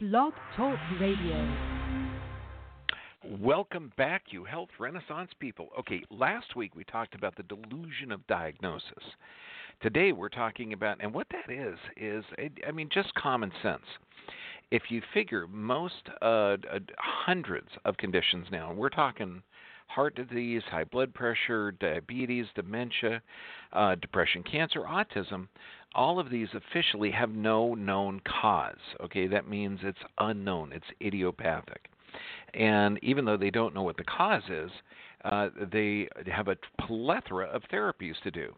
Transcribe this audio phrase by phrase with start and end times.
[0.00, 1.56] Blog Talk Radio.
[3.40, 5.70] Welcome back, you health renaissance people.
[5.76, 9.02] Okay, last week we talked about the delusion of diagnosis.
[9.82, 12.22] Today we're talking about, and what that is, is,
[12.64, 13.82] I mean, just common sense.
[14.70, 16.58] If you figure most uh,
[16.98, 19.42] hundreds of conditions now, we're talking
[19.88, 23.20] heart disease, high blood pressure, diabetes, dementia,
[23.72, 25.48] uh, depression, cancer, autism,
[25.94, 28.76] all of these officially have no known cause.
[29.02, 31.88] Okay, that means it's unknown, it's idiopathic.
[32.54, 34.70] And even though they don't know what the cause is,
[35.24, 38.54] uh, they have a plethora of therapies to do.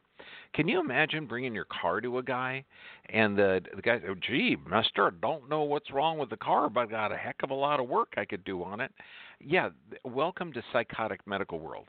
[0.54, 2.64] Can you imagine bringing your car to a guy
[3.08, 6.80] and the the guy, oh, gee, Mister, don't know what's wrong with the car, but
[6.80, 8.92] I got a heck of a lot of work I could do on it.
[9.40, 9.70] Yeah,
[10.04, 11.86] welcome to psychotic medical world.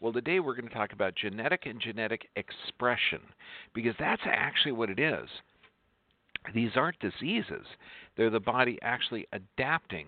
[0.00, 3.20] Well, today we're going to talk about genetic and genetic expression
[3.74, 5.28] because that's actually what it is.
[6.54, 7.66] These aren't diseases,
[8.16, 10.06] they're the body actually adapting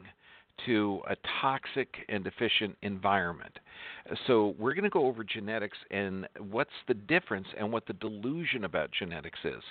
[0.66, 3.58] to a toxic and deficient environment.
[4.26, 8.64] So, we're going to go over genetics and what's the difference and what the delusion
[8.64, 9.62] about genetics is.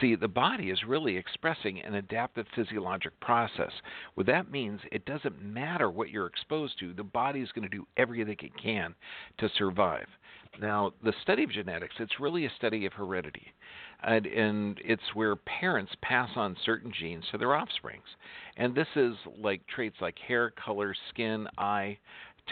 [0.00, 3.72] See, the body is really expressing an adaptive physiologic process.
[4.14, 7.76] What that means, it doesn't matter what you're exposed to, the body is going to
[7.76, 8.94] do everything it can
[9.38, 10.06] to survive.
[10.60, 13.52] Now, the study of genetics, it's really a study of heredity
[14.02, 18.06] and, and it's where parents pass on certain genes to their offsprings.
[18.56, 21.98] And this is like traits like hair color, skin, eye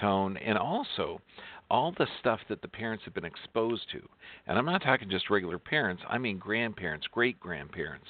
[0.01, 1.21] tone, and also
[1.71, 4.01] all the stuff that the parents have been exposed to.
[4.47, 8.07] And I'm not talking just regular parents, I mean grandparents, great grandparents.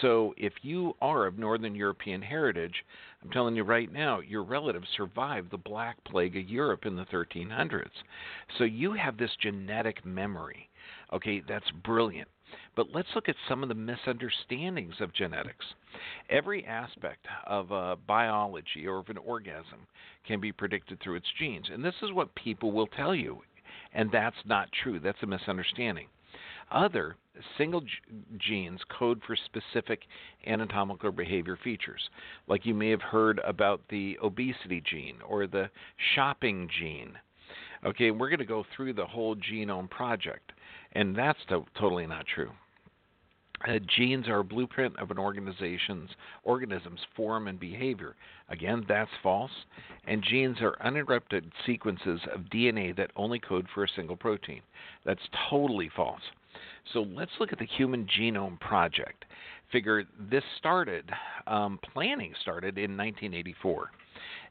[0.00, 2.84] So if you are of Northern European heritage,
[3.22, 7.04] I'm telling you right now, your relatives survived the Black Plague of Europe in the
[7.06, 7.90] 1300s.
[8.58, 10.68] So you have this genetic memory.
[11.12, 12.28] Okay, that's brilliant.
[12.74, 15.64] But let's look at some of the misunderstandings of genetics.
[16.28, 19.86] Every aspect of a biology or of an organism
[20.26, 21.66] can be predicted through its genes.
[21.72, 23.42] And this is what people will tell you.
[23.92, 25.00] And that's not true.
[25.00, 26.08] That's a misunderstanding.
[26.70, 27.16] Other
[27.56, 27.88] single g-
[28.38, 30.02] genes code for specific
[30.46, 32.10] anatomical or behavior features.
[32.48, 35.70] Like you may have heard about the obesity gene or the
[36.14, 37.18] shopping gene.
[37.84, 40.52] Okay, we're going to go through the whole genome project.
[40.92, 42.50] And that's to- totally not true.
[43.66, 46.10] Uh, genes are a blueprint of an organization's
[46.44, 48.14] organism's form and behavior.
[48.50, 49.50] Again, that's false.
[50.06, 54.60] And genes are uninterrupted sequences of DNA that only code for a single protein.
[55.04, 56.20] That's totally false.
[56.92, 59.24] So let's look at the Human Genome Project.
[59.72, 61.10] Figure this started,
[61.46, 63.90] um, planning started in 1984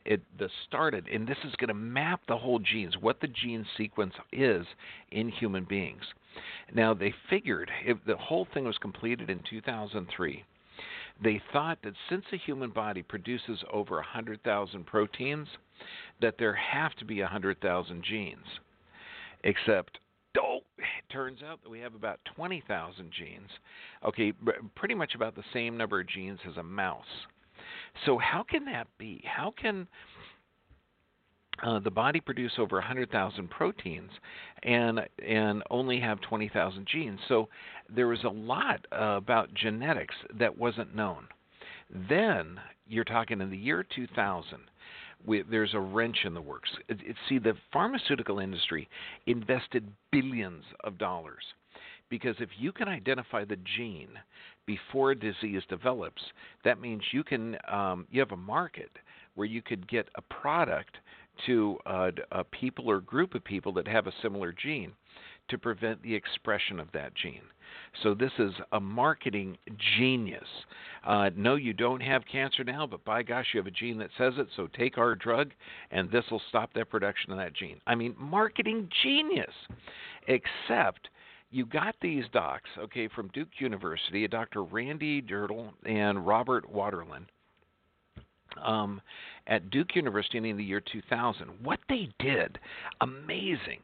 [0.06, 0.22] it
[0.68, 4.66] started, and this is going to map the whole genes, what the gene sequence is
[5.12, 6.04] in human beings.
[6.74, 10.44] Now they figured if the whole thing was completed in 2003.
[11.24, 15.48] They thought that since the human body produces over 100,000 proteins,
[16.22, 18.46] that there have to be 100,000 genes.
[19.44, 19.98] Except
[20.38, 23.50] oh, it turns out that we have about 20,000 genes.
[24.06, 24.34] Okay,
[24.76, 27.06] pretty much about the same number of genes as a mouse.
[28.06, 29.24] So how can that be?
[29.26, 29.88] How can
[31.64, 34.12] uh, the body produce over 100,000 proteins
[34.64, 37.20] and and only have 20,000 genes.
[37.28, 37.48] So
[37.94, 41.28] there was a lot uh, about genetics that wasn't known.
[42.10, 44.60] Then you're talking in the year 2000.
[45.26, 46.70] We, there's a wrench in the works.
[46.88, 48.88] It, it, see, the pharmaceutical industry
[49.26, 51.44] invested billions of dollars
[52.10, 54.10] because if you can identify the gene
[54.66, 56.22] before disease develops,
[56.64, 58.92] that means you can um, you have a market
[59.36, 60.98] where you could get a product
[61.46, 64.94] to uh, a people or group of people that have a similar gene
[65.50, 67.42] to prevent the expression of that gene.
[68.04, 69.58] So this is a marketing
[69.98, 70.48] genius.
[71.06, 74.10] Uh, no, you don't have cancer now, but by gosh, you have a gene that
[74.18, 74.48] says it.
[74.56, 75.52] So take our drug,
[75.92, 77.80] and this will stop that production of that gene.
[77.86, 79.54] I mean, marketing genius.
[80.28, 81.10] Except
[81.56, 84.64] you got these docs, okay, from Duke University, Dr.
[84.64, 87.28] Randy Jirtle and Robert Waterland,
[88.62, 89.02] um,
[89.48, 91.48] at Duke University in the year 2000.
[91.64, 92.60] What they did,
[93.00, 93.80] amazing.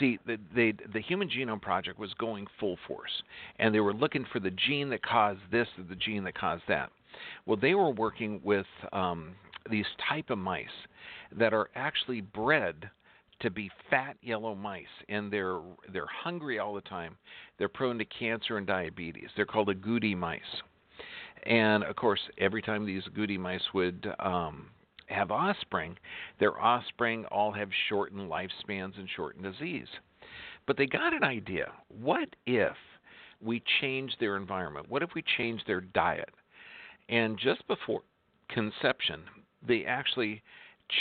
[0.00, 3.22] See, the, they, the Human Genome Project was going full force,
[3.60, 6.64] and they were looking for the gene that caused this or the gene that caused
[6.66, 6.90] that.
[7.46, 9.36] Well, they were working with um,
[9.70, 10.66] these type of mice
[11.38, 12.90] that are actually bred
[13.42, 15.60] to be fat yellow mice and they're
[15.92, 17.16] they're hungry all the time.
[17.58, 19.28] They're prone to cancer and diabetes.
[19.36, 20.40] They're called agouti mice.
[21.44, 24.70] And of course, every time these agouti mice would um,
[25.06, 25.98] have offspring,
[26.38, 29.88] their offspring all have shortened lifespans and shortened disease.
[30.66, 31.72] But they got an idea.
[31.88, 32.76] What if
[33.40, 34.88] we change their environment?
[34.88, 36.30] What if we change their diet?
[37.08, 38.02] And just before
[38.48, 39.22] conception,
[39.66, 40.42] they actually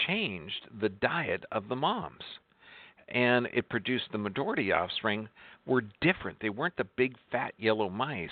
[0.07, 2.23] changed the diet of the moms.
[3.09, 5.27] And it produced the majority offspring
[5.65, 6.37] were different.
[6.39, 8.29] They weren't the big fat yellow mice.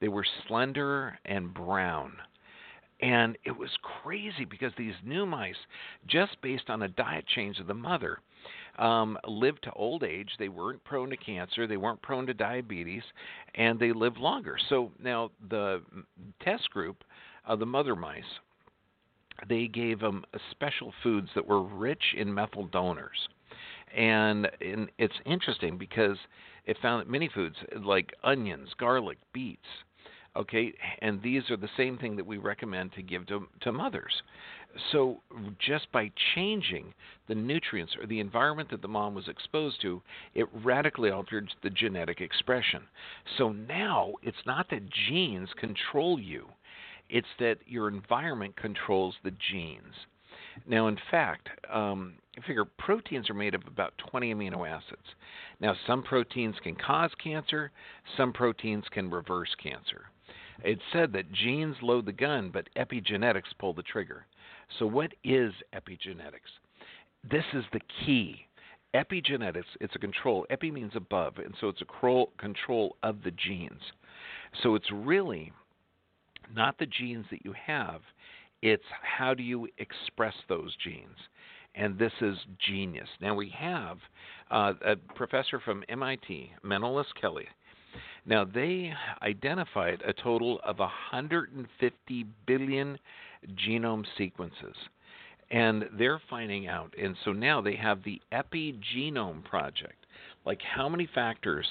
[0.00, 2.12] They were slender and brown.
[3.00, 3.70] And it was
[4.02, 5.56] crazy because these new mice,
[6.06, 8.20] just based on a diet change of the mother,
[8.78, 10.30] um, lived to old age.
[10.38, 11.66] They weren't prone to cancer.
[11.66, 13.02] They weren't prone to diabetes,
[13.54, 14.56] and they lived longer.
[14.68, 15.82] So now the
[16.42, 17.04] test group
[17.46, 18.24] of the mother mice,
[19.48, 23.28] they gave them uh, special foods that were rich in methyl donors.
[23.96, 26.18] And, and it's interesting because
[26.66, 29.60] it found that many foods like onions, garlic, beets,
[30.36, 34.22] okay, and these are the same thing that we recommend to give to, to mothers.
[34.92, 35.20] So,
[35.58, 36.92] just by changing
[37.28, 40.02] the nutrients or the environment that the mom was exposed to,
[40.34, 42.82] it radically altered the genetic expression.
[43.38, 46.46] So now it's not that genes control you,
[47.08, 49.94] it's that your environment controls the genes.
[50.66, 52.14] Now, in fact, um,
[52.46, 55.06] figure proteins are made of about 20 amino acids.
[55.60, 57.70] Now, some proteins can cause cancer,
[58.16, 60.06] some proteins can reverse cancer.
[60.64, 64.26] It's said that genes load the gun, but epigenetics pull the trigger.
[64.78, 66.50] So, what is epigenetics?
[67.30, 68.46] This is the key.
[68.94, 70.46] Epigenetics, it's a control.
[70.48, 73.82] Epi means above, and so it's a control of the genes.
[74.62, 75.52] So, it's really
[76.54, 78.00] not the genes that you have,
[78.62, 81.16] it's how do you express those genes.
[81.74, 83.08] And this is genius.
[83.20, 83.98] Now, we have
[84.50, 87.46] uh, a professor from MIT, Manolis Kelly.
[88.24, 92.98] Now, they identified a total of 150 billion
[93.54, 94.74] genome sequences.
[95.50, 96.92] And they're finding out.
[97.00, 100.06] And so now they have the Epigenome Project.
[100.44, 101.66] Like, how many factors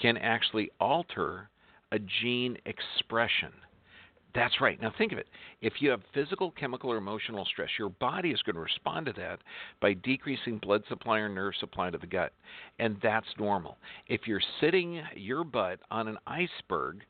[0.00, 1.50] can actually alter
[1.92, 3.52] a gene expression?
[4.38, 4.80] That's right.
[4.80, 5.26] Now think of it.
[5.62, 9.12] If you have physical, chemical, or emotional stress, your body is going to respond to
[9.14, 9.40] that
[9.80, 12.32] by decreasing blood supply or nerve supply to the gut.
[12.78, 13.78] And that's normal.
[14.06, 17.02] If you're sitting your butt on an iceberg,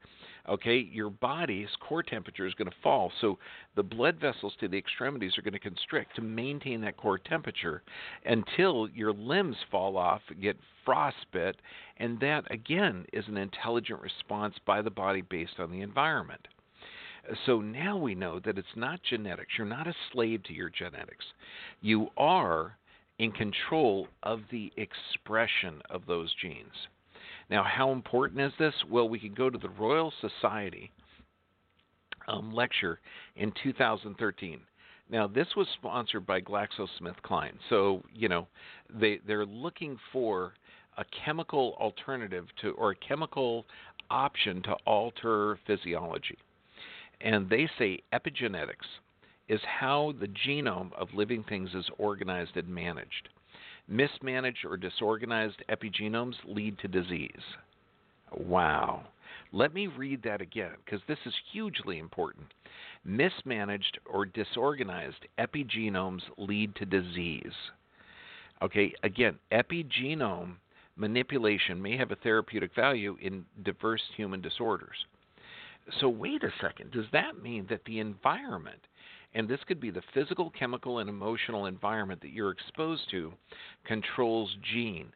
[0.48, 3.12] okay, your body's core temperature is going to fall.
[3.20, 3.36] So
[3.76, 7.82] the blood vessels to the extremities are going to constrict to maintain that core temperature
[8.24, 11.56] until your limbs fall off, get frostbite,
[11.98, 16.48] and that again is an intelligent response by the body based on the environment.
[17.46, 19.52] So now we know that it's not genetics.
[19.56, 21.24] You're not a slave to your genetics.
[21.80, 22.76] You are
[23.18, 26.72] in control of the expression of those genes.
[27.50, 28.74] Now, how important is this?
[28.88, 30.90] Well, we can go to the Royal Society
[32.28, 33.00] um, lecture
[33.36, 34.60] in 2013.
[35.10, 37.54] Now, this was sponsored by GlaxoSmithKline.
[37.70, 38.46] So, you know,
[38.92, 40.52] they, they're looking for
[40.98, 43.64] a chemical alternative to, or a chemical
[44.10, 46.36] option to alter physiology.
[47.20, 48.86] And they say epigenetics
[49.48, 53.28] is how the genome of living things is organized and managed.
[53.88, 57.42] Mismanaged or disorganized epigenomes lead to disease.
[58.36, 59.04] Wow.
[59.52, 62.46] Let me read that again because this is hugely important.
[63.04, 67.54] Mismanaged or disorganized epigenomes lead to disease.
[68.60, 70.56] Okay, again, epigenome
[70.96, 74.96] manipulation may have a therapeutic value in diverse human disorders.
[76.00, 76.92] So, wait a second.
[76.92, 78.80] Does that mean that the environment,
[79.34, 83.32] and this could be the physical, chemical, and emotional environment that you're exposed to,
[83.84, 85.12] controls gene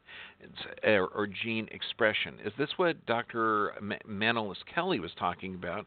[0.85, 2.38] or, eh, or gene expression?
[2.44, 3.75] Is this what Dr.
[4.08, 5.87] Manolis Kelly was talking about?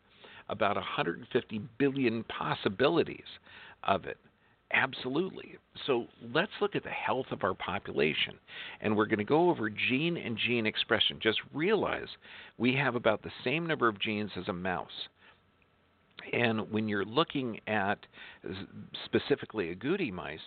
[0.50, 3.26] About 150 billion possibilities
[3.84, 4.18] of it.
[4.74, 5.58] Absolutely.
[5.86, 8.34] So let's look at the health of our population.
[8.82, 11.20] And we're going to go over gene and gene expression.
[11.22, 12.08] Just realize
[12.58, 15.08] we have about the same number of genes as a mouse.
[16.34, 18.00] And when you're looking at
[19.06, 20.40] specifically agouti mice,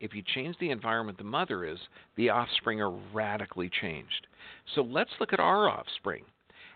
[0.00, 1.78] if you change the environment the mother is,
[2.16, 4.26] the offspring are radically changed.
[4.74, 6.24] So let's look at our offspring.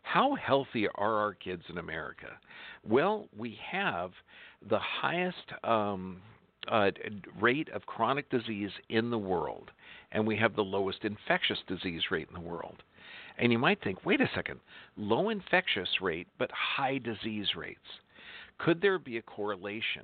[0.02, 2.28] How healthy are our kids in America?
[2.87, 4.11] Well, we have
[4.69, 6.21] the highest um,
[6.69, 6.90] uh,
[7.40, 9.71] rate of chronic disease in the world,
[10.12, 12.83] and we have the lowest infectious disease rate in the world.
[13.38, 14.61] And you might think, wait a second,
[14.97, 17.79] low infectious rate but high disease rates.
[18.59, 20.02] Could there be a correlation?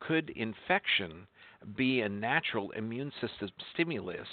[0.00, 1.28] Could infection
[1.76, 4.26] be a natural immune system stimulus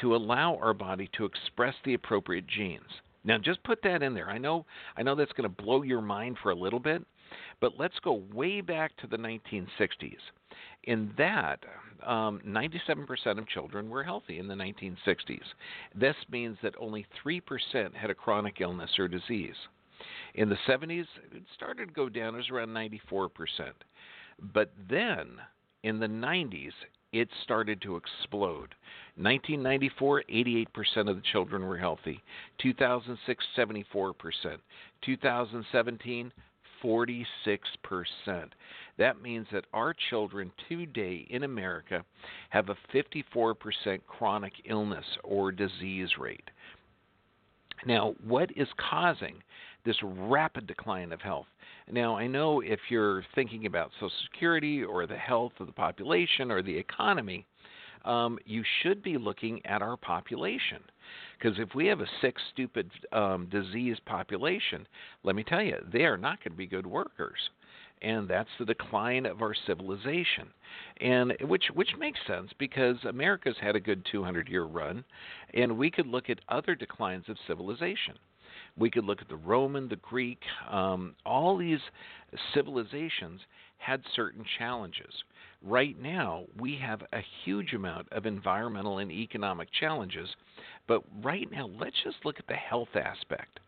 [0.00, 3.00] to allow our body to express the appropriate genes?
[3.24, 4.28] Now, just put that in there.
[4.28, 7.02] I know, I know that's going to blow your mind for a little bit,
[7.60, 10.20] but let's go way back to the 1960s
[10.84, 11.64] in that,
[12.04, 15.44] um, 97% of children were healthy in the 1960s.
[15.94, 19.56] This means that only 3% had a chronic illness or disease.
[20.34, 22.34] In the 70s, it started to go down.
[22.34, 23.30] It was around 94%.
[24.52, 25.38] But then
[25.82, 26.72] in the 90s,
[27.12, 28.74] it started to explode.
[29.16, 32.22] 1994, 88% of the children were healthy.
[32.58, 34.12] 2006, 74%.
[35.02, 36.32] 2017,
[36.82, 37.26] 46%.
[38.98, 42.04] That means that our children today in America
[42.50, 46.50] have a 54% chronic illness or disease rate.
[47.84, 49.42] Now, what is causing
[49.84, 51.46] this rapid decline of health?
[51.90, 56.50] Now, I know if you're thinking about Social Security or the health of the population
[56.50, 57.44] or the economy,
[58.04, 60.82] um, you should be looking at our population.
[61.38, 64.86] Because if we have a sick, stupid, um, diseased population,
[65.22, 67.50] let me tell you, they are not going to be good workers.
[68.02, 70.48] And that's the decline of our civilization,
[71.00, 75.02] and which which makes sense because America's had a good 200 year run,
[75.54, 78.18] and we could look at other declines of civilization.
[78.76, 80.40] We could look at the Roman, the Greek,
[80.70, 81.80] um, all these
[82.52, 83.40] civilizations
[83.78, 85.24] had certain challenges.
[85.62, 90.28] Right now, we have a huge amount of environmental and economic challenges,
[90.86, 93.60] but right now, let's just look at the health aspect.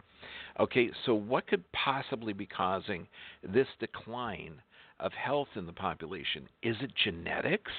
[0.60, 3.06] Okay, so what could possibly be causing
[3.42, 4.60] this decline
[5.00, 6.48] of health in the population?
[6.62, 7.72] Is it genetics?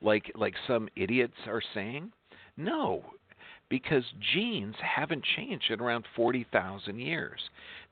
[0.00, 2.12] Like like some idiots are saying?
[2.56, 3.04] No,
[3.68, 7.40] because genes haven't changed in around 40,000 years.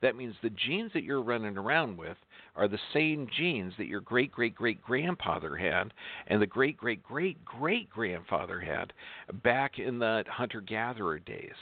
[0.01, 2.17] That means the genes that you're running around with
[2.55, 5.93] are the same genes that your great great great grandfather had
[6.27, 8.93] and the great great great great grandfather had
[9.43, 11.55] back in the hunter gatherer days.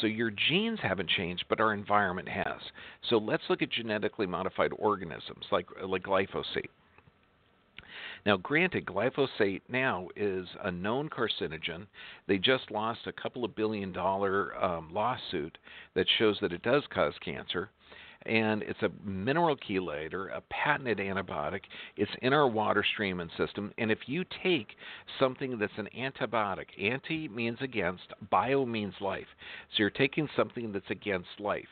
[0.00, 2.60] So your genes haven't changed, but our environment has.
[3.08, 6.70] So let's look at genetically modified organisms like like glyphosate.
[8.26, 11.86] Now, granted, glyphosate now is a known carcinogen.
[12.26, 15.56] They just lost a couple of billion dollar um, lawsuit
[15.94, 17.70] that shows that it does cause cancer.
[18.26, 21.62] And it's a mineral chelator, a patented antibiotic.
[21.96, 23.72] It's in our water stream and system.
[23.78, 24.76] And if you take
[25.18, 29.26] something that's an antibiotic, anti means against, bio means life.
[29.70, 31.64] So you're taking something that's against life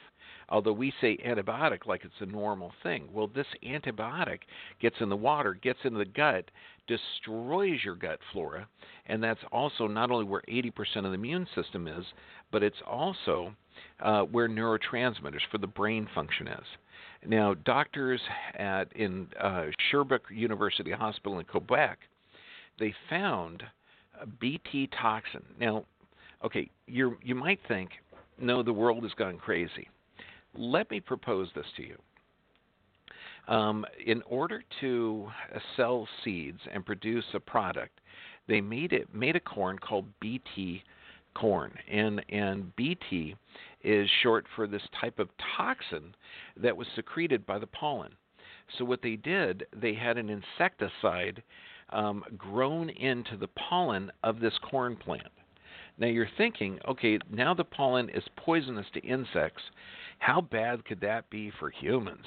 [0.48, 3.08] although we say antibiotic like it's a normal thing.
[3.12, 4.40] Well, this antibiotic
[4.80, 6.50] gets in the water, gets into the gut,
[6.86, 8.66] destroys your gut flora,
[9.06, 12.04] and that's also not only where 80% of the immune system is,
[12.50, 13.54] but it's also
[14.00, 16.64] uh, where neurotransmitters for the brain function is.
[17.26, 18.20] Now, doctors
[18.54, 21.98] at in uh, Sherbrooke University Hospital in Quebec,
[22.78, 23.64] they found
[24.40, 25.42] BT toxin.
[25.60, 25.84] Now,
[26.44, 27.90] okay, you you might think,
[28.38, 29.88] no, the world has gone crazy.
[30.58, 31.96] Let me propose this to you.
[33.46, 35.28] Um, in order to
[35.76, 38.00] sell seeds and produce a product,
[38.48, 40.82] they made it made a corn called BT
[41.34, 43.36] corn, and and BT
[43.84, 46.14] is short for this type of toxin
[46.56, 48.12] that was secreted by the pollen.
[48.76, 51.42] So what they did, they had an insecticide
[51.90, 55.32] um, grown into the pollen of this corn plant.
[55.98, 59.62] Now you're thinking, okay, now the pollen is poisonous to insects.
[60.18, 62.24] How bad could that be for humans?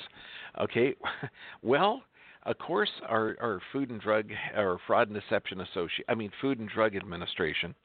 [0.59, 0.95] Okay,
[1.61, 2.03] well,
[2.43, 6.59] of course, our, our Food and Drug or Fraud and Deception Association, I mean Food
[6.59, 7.75] and Drug Administration,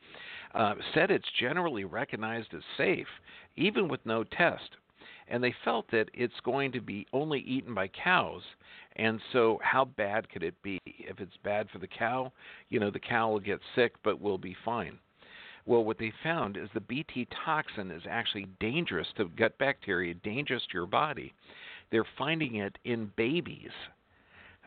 [0.54, 3.08] uh, said it's generally recognized as safe,
[3.56, 4.70] even with no test.
[5.28, 8.42] And they felt that it's going to be only eaten by cows.
[8.94, 10.78] And so, how bad could it be?
[10.86, 12.32] If it's bad for the cow,
[12.70, 14.98] you know, the cow will get sick, but will be fine.
[15.66, 20.62] Well, what they found is the BT toxin is actually dangerous to gut bacteria, dangerous
[20.70, 21.34] to your body.
[21.90, 23.72] They're finding it in babies.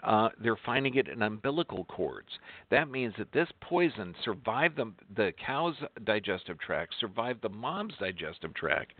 [0.04, 2.28] Uh, they're finding it in umbilical cords.
[2.70, 5.76] That means that this poison survived the, the cow's
[6.06, 8.94] digestive tract, survived the mom's digestive tract,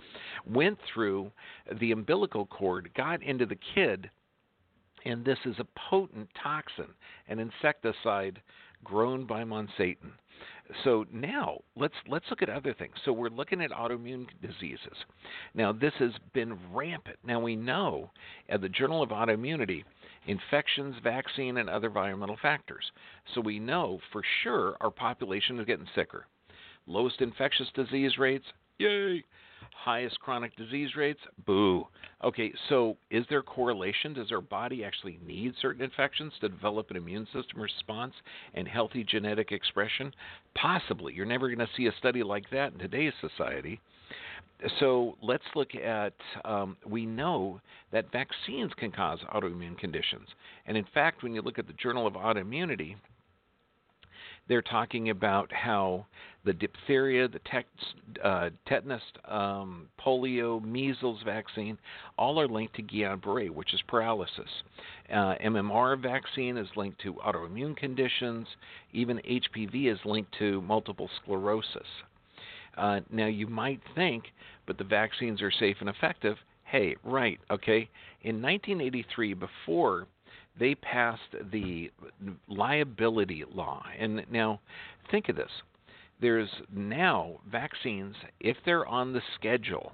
[0.46, 1.32] went through
[1.80, 4.10] the umbilical cord, got into the kid,
[5.06, 6.88] and this is a potent toxin,
[7.30, 8.42] an insecticide
[8.84, 10.12] grown by Monsanto.
[10.84, 12.94] So now let's let's look at other things.
[13.04, 14.96] So we're looking at autoimmune diseases.
[15.54, 17.18] Now this has been rampant.
[17.24, 18.12] Now we know
[18.50, 19.84] at the Journal of Autoimmunity,
[20.28, 22.92] infections, vaccine, and other environmental factors.
[23.34, 26.26] So we know for sure our population is getting sicker.
[26.88, 28.46] Lowest infectious disease rates,
[28.78, 29.24] yay
[29.84, 31.20] highest chronic disease rates?
[31.46, 31.88] Boo.
[32.24, 34.14] Okay, so is there correlation?
[34.14, 38.14] Does our body actually need certain infections to develop an immune system response
[38.54, 40.14] and healthy genetic expression?
[40.56, 41.14] Possibly.
[41.14, 43.80] You're never going to see a study like that in today's society.
[44.80, 47.62] So let's look at um, we know
[47.94, 50.28] that vaccines can cause autoimmune conditions.
[50.68, 52.96] And in fact, when you look at the Journal of Autoimmunity,
[54.50, 56.06] they're talking about how
[56.44, 57.40] the diphtheria, the
[58.24, 61.78] uh, tetanus, um, polio, measles vaccine,
[62.18, 64.50] all are linked to Guillain-Barré, which is paralysis.
[65.10, 68.48] Uh, MMR vaccine is linked to autoimmune conditions.
[68.92, 71.88] Even HPV is linked to multiple sclerosis.
[72.78, 74.24] Uh, now, you might think,
[74.66, 76.38] but the vaccines are safe and effective.
[76.64, 77.90] Hey, right, okay.
[78.22, 80.08] In 1983, before
[80.60, 81.92] they passed the
[82.48, 84.60] liability law, and now
[85.10, 85.52] think of this
[86.22, 89.94] there's now vaccines, if they're on the schedule,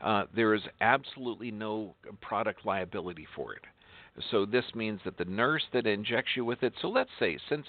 [0.00, 3.62] uh, there is absolutely no product liability for it.
[4.30, 6.72] So this means that the nurse that injects you with it.
[6.82, 7.66] So let's say since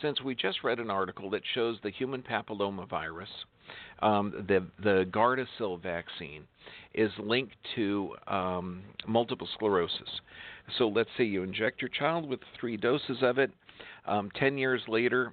[0.00, 3.26] since we just read an article that shows the human papillomavirus,
[4.00, 6.44] um, the the Gardasil vaccine
[6.94, 10.20] is linked to um, multiple sclerosis.
[10.76, 13.50] So let's say you inject your child with three doses of it.
[14.06, 15.32] Um, Ten years later,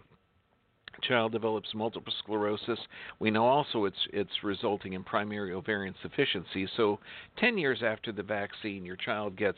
[1.02, 2.80] child develops multiple sclerosis.
[3.20, 6.68] We know also it's it's resulting in primary ovarian insufficiency.
[6.78, 7.00] So,
[7.38, 9.58] 10 years after the vaccine, your child gets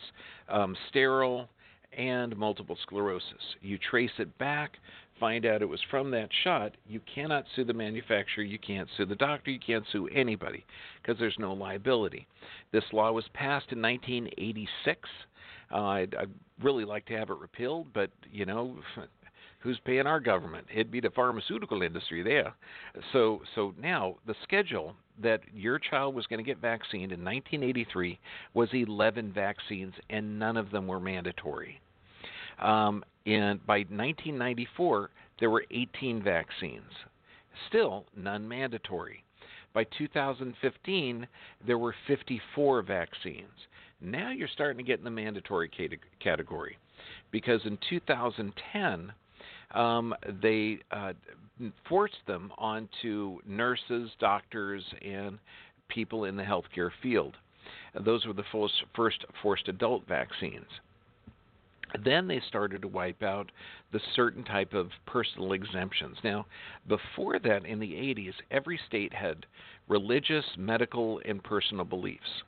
[0.50, 1.50] um, sterile
[1.98, 3.56] and multiple sclerosis.
[3.62, 4.74] You trace it back,
[5.20, 6.74] find out it was from that shot.
[6.88, 10.66] You cannot sue the manufacturer, you can't sue the doctor, you can't sue anybody
[11.02, 12.28] because there's no liability.
[12.72, 15.10] This law was passed in 1986.
[15.72, 16.32] Uh, I'd, I'd
[16.64, 18.78] really like to have it repealed, but you know,
[19.60, 20.68] who's paying our government?
[20.72, 22.54] It'd be the pharmaceutical industry there.
[23.14, 28.20] So so now the schedule that your child was going to get vaccinated in 1983
[28.54, 31.82] was 11 vaccines, and none of them were mandatory.
[32.60, 35.10] Um, and by 1994,
[35.40, 36.92] there were 18 vaccines,
[37.68, 39.24] still none mandatory.
[39.74, 41.28] By 2015,
[41.66, 43.46] there were 54 vaccines.
[44.02, 45.70] Now you're starting to get in the mandatory
[46.20, 46.78] category
[47.32, 49.12] because in 2010,
[49.72, 51.14] um, they uh,
[51.90, 55.40] forced them onto nurses, doctors, and
[55.88, 57.36] people in the healthcare field.
[58.06, 60.68] Those were the first, first forced adult vaccines.
[62.04, 63.50] Then they started to wipe out
[63.92, 66.18] the certain type of personal exemptions.
[66.24, 66.46] Now,
[66.88, 69.46] before that, in the 80s, every state had
[69.88, 72.44] religious, medical, and personal beliefs.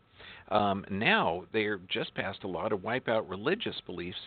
[0.50, 4.18] Um, now they're just passed a law to wipe out religious beliefs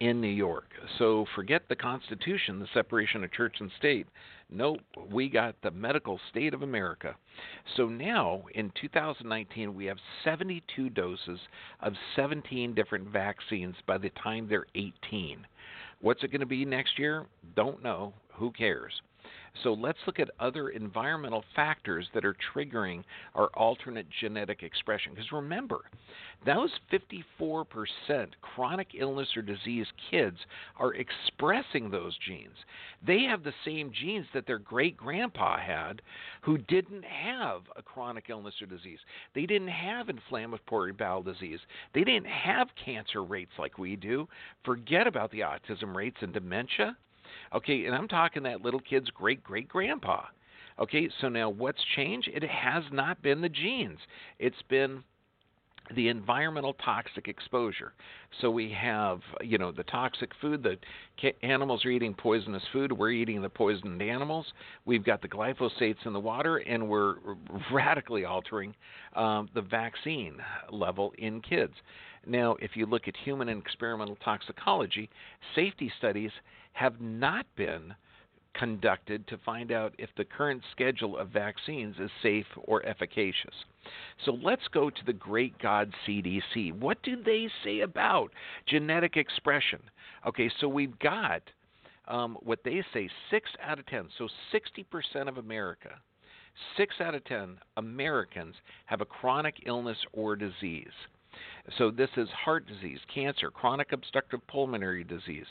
[0.00, 0.70] in New York.
[0.98, 4.06] So forget the Constitution, the separation of church and state.
[4.50, 7.14] Nope, we got the medical state of America.
[7.76, 11.40] So now in 2019, we have 72 doses
[11.80, 15.46] of 17 different vaccines by the time they're 18.
[16.00, 17.26] What's it going to be next year?
[17.54, 18.12] Don't know.
[18.34, 18.92] Who cares?
[19.62, 25.12] So let's look at other environmental factors that are triggering our alternate genetic expression.
[25.14, 25.80] Because remember,
[26.44, 27.64] those 54%
[28.42, 30.36] chronic illness or disease kids
[30.78, 32.56] are expressing those genes.
[33.04, 36.02] They have the same genes that their great grandpa had
[36.42, 39.00] who didn't have a chronic illness or disease.
[39.34, 41.60] They didn't have inflammatory bowel disease.
[41.94, 44.28] They didn't have cancer rates like we do.
[44.64, 46.96] Forget about the autism rates and dementia.
[47.54, 50.24] Okay, and I'm talking that little kid's great great grandpa.
[50.78, 52.28] Okay, so now what's changed?
[52.32, 53.98] It has not been the genes.
[54.38, 55.02] It's been
[55.94, 57.92] the environmental toxic exposure.
[58.40, 60.62] So we have, you know, the toxic food.
[60.62, 62.92] The animals are eating poisonous food.
[62.92, 64.46] We're eating the poisoned animals.
[64.84, 67.16] We've got the glyphosates in the water, and we're
[67.72, 68.74] radically altering
[69.14, 70.36] um, the vaccine
[70.70, 71.74] level in kids.
[72.26, 75.08] Now, if you look at human and experimental toxicology,
[75.54, 76.32] safety studies
[76.72, 77.94] have not been
[78.54, 83.54] conducted to find out if the current schedule of vaccines is safe or efficacious.
[84.24, 86.72] So let's go to the great God CDC.
[86.78, 88.32] What do they say about
[88.66, 89.80] genetic expression?
[90.26, 91.42] Okay, so we've got
[92.08, 95.90] um, what they say 6 out of 10, so 60% of America,
[96.76, 98.54] 6 out of 10 Americans
[98.86, 100.86] have a chronic illness or disease.
[101.78, 105.46] So this is heart disease, cancer, chronic obstructive pulmonary disease,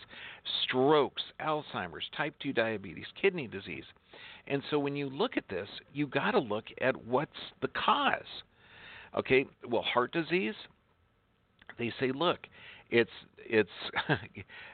[0.63, 3.84] strokes, Alzheimer's, type 2 diabetes, kidney disease.
[4.48, 8.21] And so when you look at this, you got to look at what's the cause.
[9.17, 10.56] Okay, well, heart disease,
[11.78, 12.39] they say, look,
[12.89, 13.69] its its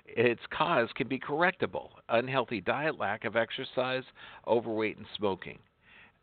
[0.06, 4.04] its cause can be correctable: unhealthy diet, lack of exercise,
[4.48, 5.60] overweight, and smoking,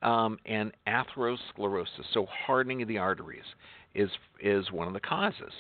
[0.03, 3.45] um, and atherosclerosis, so hardening of the arteries
[3.95, 5.53] is is one of the causes.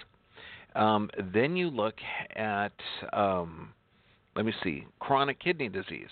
[0.74, 1.96] Um, then you look
[2.36, 2.72] at
[3.12, 3.70] um,
[4.36, 6.10] let me see chronic kidney disease,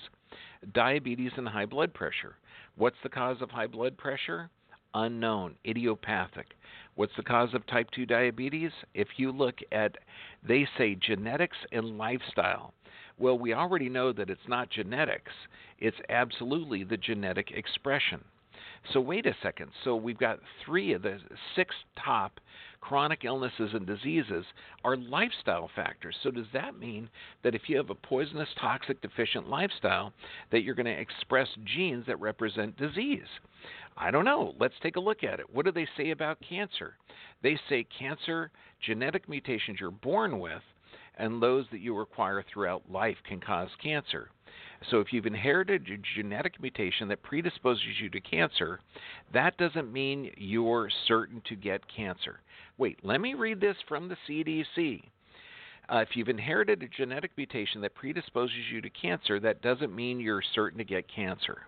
[0.75, 2.37] diabetes, and high blood pressure.
[2.77, 4.51] What's the cause of high blood pressure?
[4.95, 6.47] Unknown, idiopathic.
[6.95, 8.71] What's the cause of type 2 diabetes?
[8.95, 9.97] If you look at,
[10.47, 12.73] they say genetics and lifestyle.
[13.19, 15.33] Well, we already know that it's not genetics,
[15.79, 18.25] it's absolutely the genetic expression.
[18.93, 19.71] So, wait a second.
[19.85, 21.19] So, we've got three of the
[21.55, 22.41] six top
[22.81, 24.45] chronic illnesses and diseases
[24.85, 26.17] are lifestyle factors.
[26.23, 27.09] So, does that mean
[27.43, 30.13] that if you have a poisonous, toxic, deficient lifestyle,
[30.53, 33.27] that you're going to express genes that represent disease?
[33.97, 34.55] I don't know.
[34.61, 35.47] Let's take a look at it.
[35.53, 36.95] What do they say about cancer?
[37.43, 40.63] They say cancer, genetic mutations you're born with,
[41.17, 44.31] and those that you acquire throughout life can cause cancer.
[44.91, 48.81] So if you've inherited a genetic mutation that predisposes you to cancer,
[49.33, 52.41] that doesn't mean you're certain to get cancer.
[52.79, 55.03] Wait, let me read this from the CDC.
[55.89, 60.19] Uh, if you've inherited a genetic mutation that predisposes you to cancer, that doesn't mean
[60.21, 61.59] you're certain to get cancer.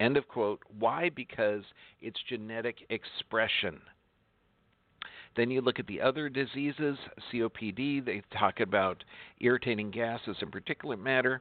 [0.00, 0.60] End of quote.
[0.78, 1.10] Why?
[1.10, 1.62] Because
[2.00, 3.80] it's genetic expression.
[5.34, 6.98] Then you look at the other diseases,
[7.32, 9.02] COPD, they talk about
[9.40, 11.40] irritating gases and particulate matter.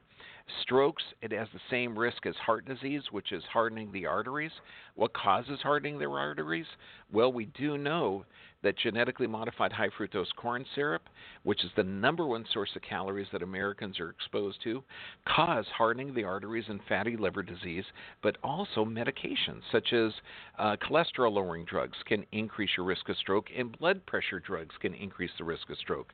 [0.62, 4.51] Strokes, it has the same risk as heart disease, which is hardening the arteries.
[4.95, 6.67] What causes hardening the arteries?
[7.12, 8.25] Well, we do know
[8.63, 11.04] that genetically modified high fructose corn syrup,
[11.43, 14.84] which is the number one source of calories that Americans are exposed to,
[15.28, 17.86] cause hardening of the arteries and fatty liver disease,
[18.21, 20.12] but also medications such as
[20.60, 24.93] uh, cholesterol lowering drugs can increase your risk of stroke, and blood pressure drugs can
[24.93, 26.13] increase the risk of stroke.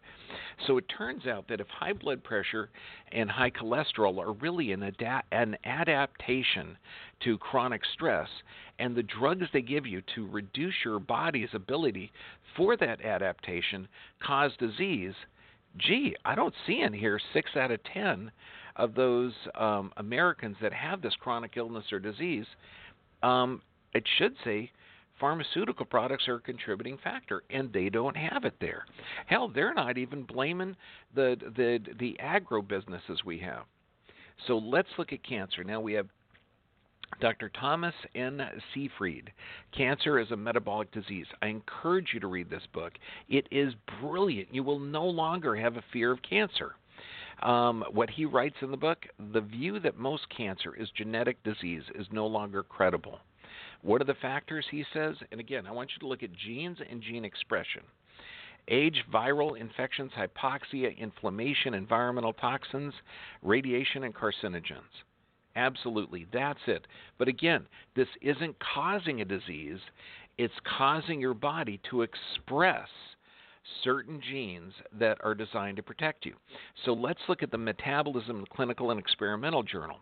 [0.65, 2.69] So it turns out that if high blood pressure
[3.11, 6.77] and high cholesterol are really an, ada- an adaptation
[7.23, 8.27] to chronic stress,
[8.79, 12.11] and the drugs they give you to reduce your body's ability
[12.55, 13.87] for that adaptation
[14.21, 15.13] cause disease,
[15.77, 18.31] gee, I don't see in here six out of ten
[18.75, 22.45] of those um, Americans that have this chronic illness or disease.
[23.23, 23.61] Um,
[23.93, 24.71] it should say
[25.19, 28.85] pharmaceutical products are a contributing factor, and they don't have it there.
[29.25, 30.75] Hell, they're not even blaming
[31.15, 33.63] the the the agro businesses we have.
[34.45, 35.63] So let's look at cancer.
[35.63, 36.07] Now we have
[37.19, 37.49] Dr.
[37.49, 38.41] Thomas N.
[38.73, 39.31] Seyfried,
[39.75, 41.25] Cancer is a Metabolic Disease.
[41.41, 42.93] I encourage you to read this book.
[43.27, 44.53] It is brilliant.
[44.53, 46.75] You will no longer have a fear of cancer.
[47.41, 51.83] Um, what he writes in the book the view that most cancer is genetic disease
[51.95, 53.19] is no longer credible.
[53.81, 55.15] What are the factors, he says?
[55.31, 57.83] And again, I want you to look at genes and gene expression.
[58.69, 62.93] Age, viral infections, hypoxia, inflammation, environmental toxins,
[63.41, 65.03] radiation, and carcinogens.
[65.57, 66.85] Absolutely, that's it.
[67.17, 67.65] But again,
[67.95, 69.79] this isn't causing a disease,
[70.37, 72.87] it's causing your body to express
[73.83, 76.35] certain genes that are designed to protect you.
[76.85, 79.97] So let's look at the Metabolism Clinical and Experimental Journal.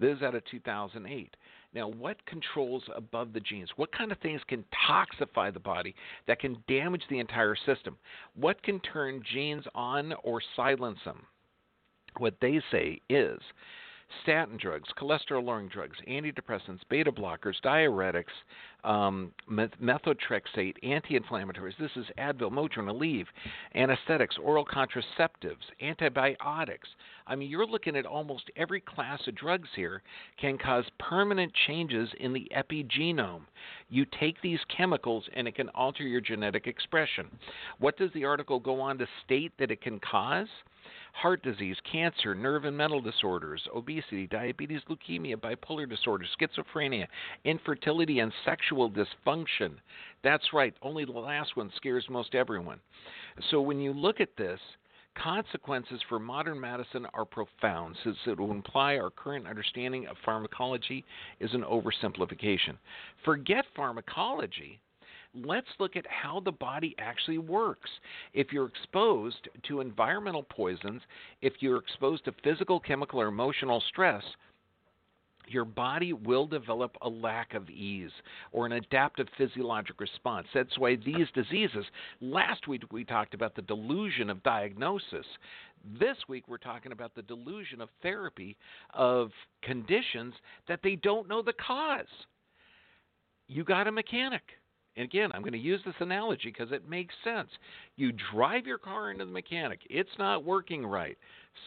[0.00, 1.36] This is out of 2008.
[1.72, 3.70] Now, what controls above the genes?
[3.76, 5.94] What kind of things can toxify the body
[6.26, 7.96] that can damage the entire system?
[8.34, 11.22] What can turn genes on or silence them?
[12.18, 13.38] What they say is
[14.22, 18.24] statin drugs, cholesterol lowering drugs, antidepressants, beta blockers, diuretics,
[18.84, 21.76] um, methotrexate, anti inflammatories.
[21.78, 23.26] This is Advil, Motrin, Aleve,
[23.74, 26.88] anesthetics, oral contraceptives, antibiotics.
[27.26, 30.02] I mean, you're looking at almost every class of drugs here
[30.40, 33.42] can cause permanent changes in the epigenome.
[33.90, 37.26] You take these chemicals and it can alter your genetic expression.
[37.78, 40.48] What does the article go on to state that it can cause?
[41.16, 47.06] Heart disease, cancer, nerve and mental disorders, obesity, diabetes, leukemia, bipolar disorder, schizophrenia,
[47.44, 49.76] infertility, and sexual dysfunction.
[50.22, 52.80] That's right, only the last one scares most everyone.
[53.50, 54.60] So when you look at this,
[55.16, 61.02] consequences for modern medicine are profound, since it will imply our current understanding of pharmacology
[61.40, 62.76] is an oversimplification.
[63.24, 64.80] Forget pharmacology
[65.44, 67.90] let's look at how the body actually works.
[68.32, 71.02] If you're exposed to environmental poisons,
[71.42, 74.22] if you're exposed to physical, chemical, or emotional stress,
[75.48, 78.10] your body will develop a lack of ease
[78.52, 80.46] or an adaptive physiologic response.
[80.52, 81.84] That's why these diseases,
[82.20, 85.26] last week we talked about the delusion of diagnosis.
[86.00, 88.56] This week we're talking about the delusion of therapy
[88.94, 89.30] of
[89.62, 90.34] conditions
[90.66, 92.06] that they don't know the cause.
[93.46, 94.42] You got a mechanic
[94.96, 97.50] and again, I'm going to use this analogy because it makes sense.
[97.96, 101.18] You drive your car into the mechanic, it's not working right,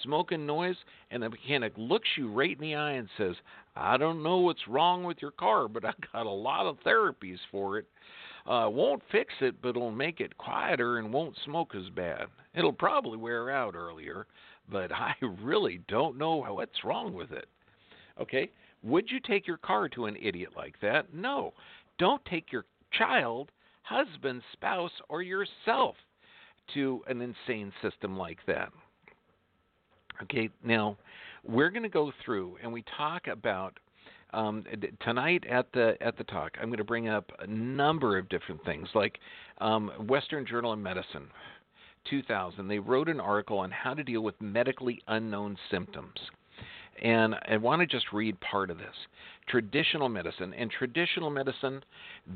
[0.03, 0.75] smoke and noise,
[1.11, 3.35] and the mechanic looks you right in the eye and says,
[3.75, 7.37] I don't know what's wrong with your car, but I've got a lot of therapies
[7.51, 7.85] for it.
[8.47, 12.25] Uh, won't fix it, but it'll make it quieter and won't smoke as bad.
[12.55, 14.25] It'll probably wear out earlier,
[14.71, 15.13] but I
[15.43, 17.47] really don't know what's wrong with it.
[18.19, 18.49] Okay?
[18.81, 21.13] Would you take your car to an idiot like that?
[21.13, 21.53] No.
[21.99, 23.51] Don't take your child,
[23.83, 25.95] husband, spouse, or yourself
[26.73, 28.71] to an insane system like that.
[30.23, 30.97] Okay, now
[31.43, 33.77] we're going to go through and we talk about
[34.33, 34.63] um,
[35.01, 36.51] tonight at the at the talk.
[36.61, 39.17] I'm going to bring up a number of different things, like
[39.59, 41.27] um, Western Journal of Medicine,
[42.09, 42.67] 2000.
[42.67, 46.19] They wrote an article on how to deal with medically unknown symptoms.
[47.01, 48.95] And I want to just read part of this.
[49.47, 50.53] Traditional medicine.
[50.53, 51.83] And traditional medicine,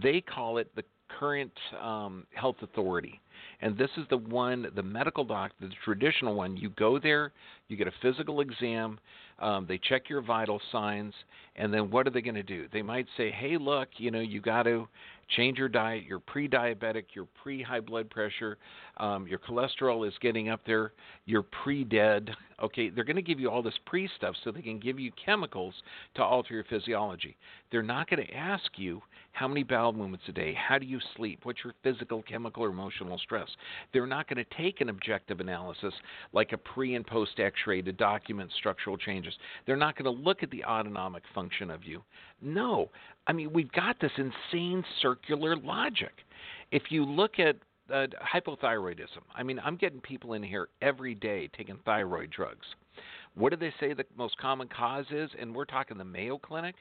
[0.01, 0.83] they call it the
[1.19, 3.19] current um, health authority.
[3.61, 6.57] And this is the one, the medical doctor, the traditional one.
[6.57, 7.31] You go there,
[7.67, 8.99] you get a physical exam,
[9.39, 11.13] um, they check your vital signs,
[11.55, 12.67] and then what are they going to do?
[12.71, 14.87] They might say, hey, look, you know, you got to
[15.29, 16.03] change your diet.
[16.07, 17.05] You're pre-diabetic.
[17.13, 18.57] You're pre-high blood pressure.
[18.97, 20.93] Um, your cholesterol is getting up there.
[21.25, 22.31] You're pre-dead.
[22.61, 25.11] Okay, they're going to give you all this pre stuff so they can give you
[25.25, 25.73] chemicals
[26.15, 27.35] to alter your physiology.
[27.71, 29.01] They're not going to ask you
[29.33, 32.69] how many bowel movements a day, how do you sleep, what's your physical, chemical, or
[32.69, 33.49] emotional stress.
[33.91, 35.93] They're not going to take an objective analysis
[36.31, 39.33] like a pre and post X-ray to document structural changes.
[39.65, 42.03] They're not going to look at the autonomic function of you.
[42.43, 42.89] No,
[43.25, 46.11] I mean we've got this insane circular logic.
[46.71, 47.55] If you look at
[47.91, 49.21] uh, hypothyroidism.
[49.35, 52.65] I mean, I'm getting people in here every day taking thyroid drugs.
[53.35, 55.29] What do they say the most common cause is?
[55.39, 56.75] And we're talking the Mayo Clinic.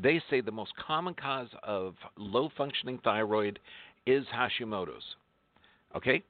[0.00, 3.58] They say the most common cause of low functioning thyroid
[4.06, 5.04] is Hashimoto's.
[5.94, 6.22] Okay?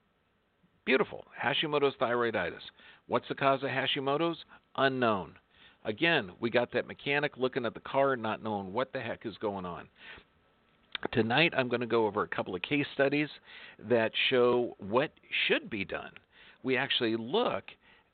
[0.85, 1.25] Beautiful.
[1.40, 2.62] Hashimoto's thyroiditis.
[3.07, 4.38] What's the cause of Hashimoto's?
[4.77, 5.35] Unknown.
[5.85, 9.37] Again, we got that mechanic looking at the car, not knowing what the heck is
[9.38, 9.88] going on.
[11.12, 13.29] Tonight, I'm going to go over a couple of case studies
[13.88, 15.11] that show what
[15.47, 16.11] should be done.
[16.62, 17.64] We actually look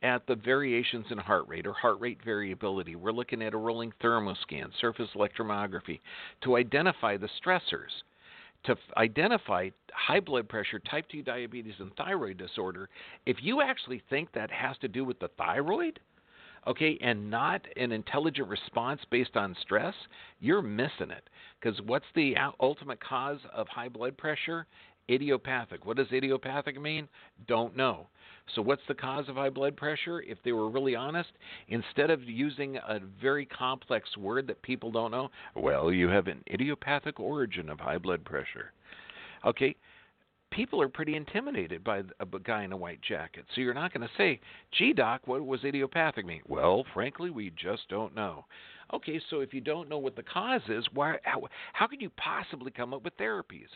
[0.03, 2.95] at the variations in heart rate or heart rate variability.
[2.95, 6.01] We're looking at a rolling thermoscan, surface electromyography
[6.45, 7.91] to identify the stressors.
[8.65, 12.89] To identify high blood pressure, type 2 diabetes, and thyroid disorder,
[13.25, 16.01] if you actually think that has to do with the thyroid,
[16.67, 19.95] okay, and not an intelligent response based on stress,
[20.41, 21.29] you're missing it.
[21.61, 24.67] Because what's the ultimate cause of high blood pressure?
[25.09, 25.87] Idiopathic.
[25.87, 27.09] What does idiopathic mean?
[27.47, 28.09] Don't know.
[28.55, 30.21] So, what's the cause of high blood pressure?
[30.23, 31.31] If they were really honest,
[31.69, 36.43] instead of using a very complex word that people don't know, well, you have an
[36.53, 38.73] idiopathic origin of high blood pressure.
[39.45, 39.77] Okay,
[40.51, 43.45] people are pretty intimidated by a guy in a white jacket.
[43.55, 44.41] So you're not going to say,
[44.73, 48.45] "Gee, doc, what was idiopathic mean?" Well, frankly, we just don't know.
[48.93, 52.11] Okay, so if you don't know what the cause is, why how, how could you
[52.17, 53.69] possibly come up with therapies?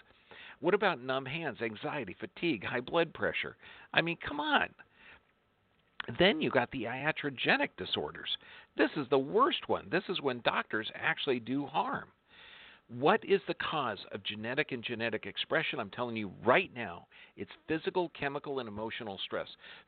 [0.61, 3.57] What about numb hands, anxiety, fatigue, high blood pressure?
[3.95, 4.69] I mean, come on.
[6.19, 8.29] Then you got the iatrogenic disorders.
[8.77, 9.87] This is the worst one.
[9.91, 12.09] This is when doctors actually do harm.
[12.99, 15.79] What is the cause of genetic and genetic expression?
[15.79, 19.47] I'm telling you right now, it's physical, chemical, and emotional stress.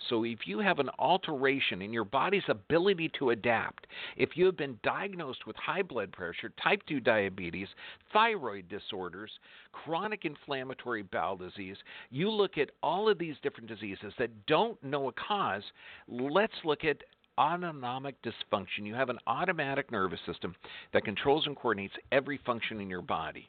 [0.09, 4.57] So if you have an alteration in your body's ability to adapt, if you have
[4.57, 7.67] been diagnosed with high blood pressure, type 2 diabetes,
[8.13, 9.33] thyroid disorders,
[9.73, 11.79] chronic inflammatory bowel disease,
[12.11, 15.65] you look at all of these different diseases that don't know a cause,
[16.07, 16.99] let's look at
[17.39, 18.85] autonomic dysfunction.
[18.85, 20.55] You have an automatic nervous system
[20.93, 23.49] that controls and coordinates every function in your body.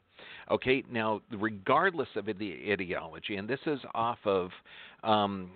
[0.50, 4.50] Okay, now, regardless of the ideology, and this is off of
[5.02, 5.50] um,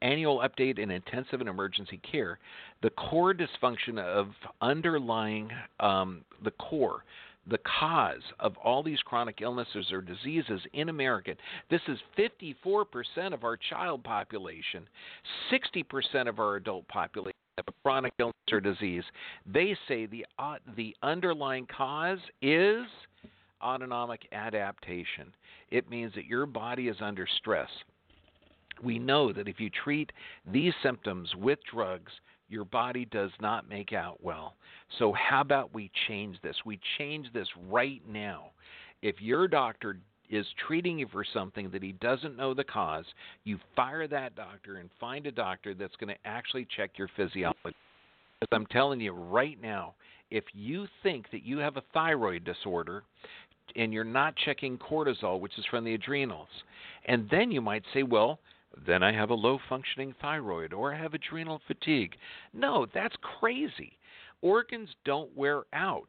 [0.00, 2.38] annual update in intensive and emergency care,
[2.82, 4.28] the core dysfunction of
[4.60, 7.04] underlying um, the core
[7.50, 11.34] the cause of all these chronic illnesses or diseases in America.
[11.70, 12.84] This is 54%
[13.32, 14.86] of our child population,
[15.50, 19.04] 60% of our adult population have a chronic illness or disease.
[19.46, 22.86] They say the uh, the underlying cause is
[23.62, 25.32] autonomic adaptation.
[25.70, 27.68] It means that your body is under stress.
[28.82, 30.10] We know that if you treat
[30.50, 32.12] these symptoms with drugs,
[32.48, 34.56] your body does not make out well.
[34.98, 36.56] So, how about we change this?
[36.66, 38.50] We change this right now.
[39.02, 39.98] If your doctor
[40.32, 43.04] is treating you for something that he doesn't know the cause,
[43.44, 47.76] you fire that doctor and find a doctor that's going to actually check your physiology.
[48.40, 49.94] As I'm telling you right now,
[50.30, 53.04] if you think that you have a thyroid disorder
[53.76, 56.48] and you're not checking cortisol, which is from the adrenals,
[57.06, 58.38] and then you might say, well,
[58.86, 62.14] then I have a low functioning thyroid or I have adrenal fatigue.
[62.54, 63.92] No, that's crazy.
[64.40, 66.08] Organs don't wear out,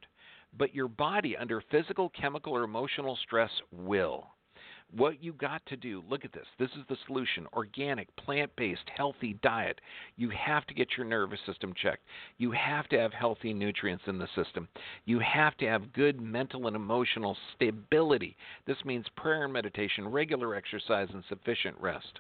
[0.58, 4.28] but your body under physical, chemical, or emotional stress will.
[4.96, 6.46] What you got to do, look at this.
[6.60, 9.82] This is the solution organic, plant based, healthy diet.
[10.18, 12.04] You have to get your nervous system checked.
[12.38, 14.68] You have to have healthy nutrients in the system.
[15.06, 18.38] You have to have good mental and emotional stability.
[18.68, 22.20] This means prayer and meditation, regular exercise, and sufficient rest.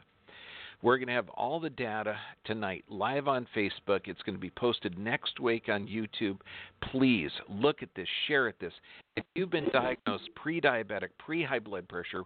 [0.83, 4.01] We're going to have all the data tonight live on Facebook.
[4.07, 6.39] It's going to be posted next week on YouTube.
[6.91, 8.73] Please look at this, share it this.
[9.15, 12.23] If you've been diagnosed pre-diabetic, pre-high blood pressure,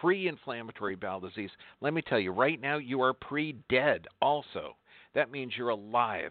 [0.00, 4.76] pre-inflammatory bowel disease, let me tell you right now you are pre-dead also.
[5.16, 6.30] That means you're alive.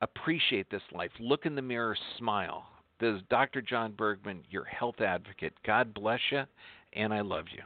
[0.00, 1.10] Appreciate this life.
[1.20, 2.64] Look in the mirror, smile.
[3.00, 3.60] This is Dr.
[3.60, 5.52] John Bergman, your health advocate.
[5.66, 6.44] God bless you,
[6.94, 7.60] and I love you.